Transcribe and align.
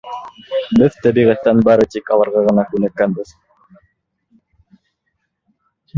Беҙ 0.79 0.95
тәбиғәттән 1.03 1.61
бары 1.67 1.85
тик 1.95 2.09
алырға 2.17 2.43
ғына 2.47 2.65
күнеккәнбеҙ. 2.71 3.37